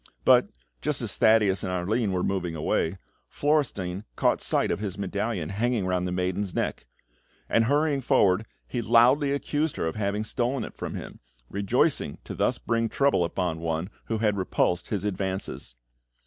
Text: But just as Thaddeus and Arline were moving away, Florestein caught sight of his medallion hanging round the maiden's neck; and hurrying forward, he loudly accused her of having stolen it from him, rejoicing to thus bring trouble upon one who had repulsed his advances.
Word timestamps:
But 0.25 0.47
just 0.81 1.03
as 1.03 1.15
Thaddeus 1.15 1.61
and 1.63 1.71
Arline 1.71 2.11
were 2.11 2.23
moving 2.23 2.55
away, 2.55 2.97
Florestein 3.29 4.03
caught 4.15 4.41
sight 4.41 4.71
of 4.71 4.79
his 4.79 4.97
medallion 4.97 5.49
hanging 5.49 5.85
round 5.85 6.07
the 6.07 6.11
maiden's 6.11 6.55
neck; 6.55 6.87
and 7.47 7.65
hurrying 7.65 8.01
forward, 8.01 8.47
he 8.67 8.81
loudly 8.81 9.31
accused 9.31 9.75
her 9.75 9.85
of 9.85 9.93
having 9.95 10.23
stolen 10.23 10.63
it 10.63 10.73
from 10.73 10.95
him, 10.95 11.19
rejoicing 11.51 12.17
to 12.23 12.33
thus 12.33 12.57
bring 12.57 12.89
trouble 12.89 13.23
upon 13.23 13.59
one 13.59 13.91
who 14.05 14.17
had 14.17 14.37
repulsed 14.37 14.87
his 14.87 15.05
advances. 15.05 15.75